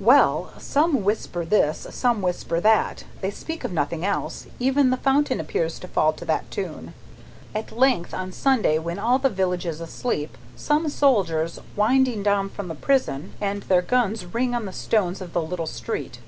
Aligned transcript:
"Well! 0.00 0.52
Some 0.58 1.04
whisper 1.04 1.44
this, 1.44 1.86
some 1.90 2.22
whisper 2.22 2.58
that; 2.58 3.04
they 3.20 3.30
speak 3.30 3.62
of 3.62 3.70
nothing 3.70 4.04
else; 4.04 4.48
even 4.58 4.90
the 4.90 4.96
fountain 4.96 5.38
appears 5.38 5.78
to 5.78 5.86
fall 5.86 6.12
to 6.14 6.24
that 6.24 6.50
tune. 6.50 6.92
At 7.54 7.70
length, 7.70 8.12
on 8.12 8.32
Sunday 8.32 8.78
night 8.78 8.82
when 8.84 8.98
all 8.98 9.20
the 9.20 9.30
village 9.30 9.66
is 9.66 9.80
asleep, 9.80 10.36
come 10.66 10.88
soldiers, 10.88 11.60
winding 11.76 12.24
down 12.24 12.48
from 12.48 12.66
the 12.66 12.74
prison, 12.74 13.34
and 13.40 13.62
their 13.62 13.80
guns 13.80 14.26
ring 14.26 14.56
on 14.56 14.64
the 14.66 14.72
stones 14.72 15.20
of 15.20 15.34
the 15.34 15.40
little 15.40 15.68
street. 15.68 16.18